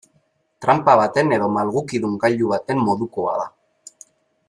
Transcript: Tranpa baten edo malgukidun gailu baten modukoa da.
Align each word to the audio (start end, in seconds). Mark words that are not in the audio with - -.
Tranpa 0.65 0.95
baten 1.01 1.35
edo 1.37 1.51
malgukidun 1.57 2.17
gailu 2.25 2.51
baten 2.57 2.85
modukoa 2.89 3.37
da. 3.43 3.49